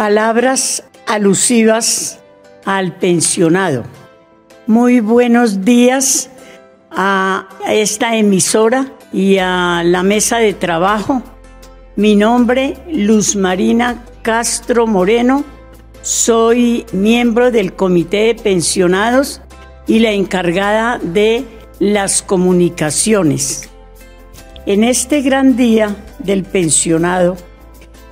Palabras 0.00 0.82
alusivas 1.06 2.20
al 2.64 2.96
pensionado. 2.96 3.84
Muy 4.66 5.00
buenos 5.00 5.62
días 5.62 6.30
a 6.90 7.46
esta 7.68 8.16
emisora 8.16 8.90
y 9.12 9.36
a 9.36 9.82
la 9.84 10.02
mesa 10.02 10.38
de 10.38 10.54
trabajo. 10.54 11.22
Mi 11.96 12.16
nombre, 12.16 12.78
Luz 12.90 13.36
Marina 13.36 14.02
Castro 14.22 14.86
Moreno. 14.86 15.44
Soy 16.00 16.86
miembro 16.92 17.50
del 17.50 17.74
Comité 17.74 18.28
de 18.28 18.36
Pensionados 18.36 19.42
y 19.86 19.98
la 19.98 20.12
encargada 20.12 20.98
de 20.98 21.44
las 21.78 22.22
comunicaciones. 22.22 23.68
En 24.64 24.82
este 24.82 25.20
gran 25.20 25.58
día 25.58 25.94
del 26.20 26.44
pensionado, 26.44 27.36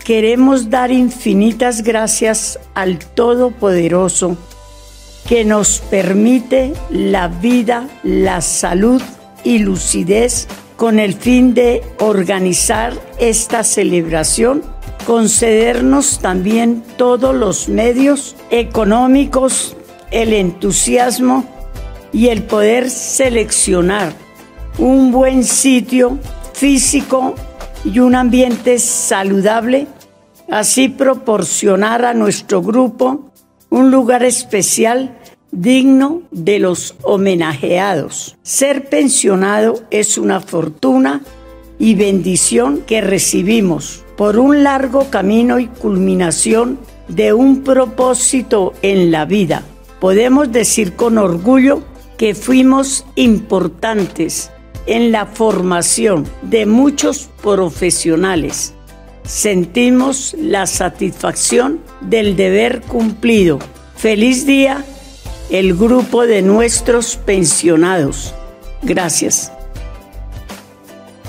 queremos 0.09 0.71
dar 0.71 0.91
infinitas 0.91 1.83
gracias 1.83 2.59
al 2.73 2.99
Todopoderoso 2.99 4.39
que 5.29 5.45
nos 5.45 5.81
permite 5.81 6.73
la 6.89 7.29
vida, 7.29 7.87
la 8.05 8.41
salud 8.41 9.03
y 9.45 9.59
lucidez 9.59 10.49
con 10.79 10.99
el 10.99 11.13
fin 11.13 11.53
de 11.53 11.83
organizar 11.99 12.95
esta 13.19 13.63
celebración, 13.63 14.63
concedernos 15.07 16.21
también 16.21 16.83
todos 16.97 17.35
los 17.35 17.69
medios 17.69 18.35
económicos, 18.49 19.77
el 20.11 20.33
entusiasmo 20.33 21.45
y 22.15 22.29
el 22.29 22.45
poder 22.45 22.89
seleccionar 22.89 24.15
un 24.79 25.13
buen 25.13 25.45
sitio 25.45 26.19
físico 26.55 27.35
y 27.93 28.01
un 28.01 28.15
ambiente 28.15 28.79
saludable, 28.79 29.87
así 30.51 30.89
proporcionar 30.89 32.05
a 32.05 32.13
nuestro 32.13 32.61
grupo 32.63 33.31
un 33.71 33.91
lugar 33.91 34.25
especial 34.25 35.19
digno 35.51 36.23
de 36.31 36.59
los 36.59 36.97
homenajeados. 37.03 38.37
Ser 38.43 38.91
pensionado 38.91 39.81
es 39.91 40.19
una 40.19 40.41
fortuna 40.41 41.23
y 41.79 41.95
bendición 41.95 42.83
que 42.87 43.01
recibimos 43.01 44.05
por 44.19 44.39
un 44.39 44.65
largo 44.65 45.09
camino 45.09 45.59
y 45.59 45.67
culminación 45.67 46.79
de 47.09 47.33
un 47.33 47.63
propósito 47.63 48.75
en 48.83 49.11
la 49.11 49.25
vida. 49.25 49.63
Podemos 49.99 50.53
decir 50.53 50.95
con 50.95 51.17
orgullo 51.17 51.83
que 52.19 52.35
fuimos 52.35 53.07
importantes 53.15 54.51
en 54.89 55.13
la 55.13 55.27
formación 55.27 56.27
de 56.43 56.67
muchos 56.67 57.29
profesionales. 57.43 58.75
Sentimos 59.23 60.35
la 60.39 60.67
satisfacción 60.67 61.81
del 62.01 62.35
deber 62.35 62.81
cumplido. 62.81 63.59
Feliz 63.97 64.47
día 64.47 64.85
el 65.51 65.77
grupo 65.77 66.27
de 66.27 66.43
nuestros 66.43 67.17
pensionados. 67.17 68.35
Gracias. 68.83 69.53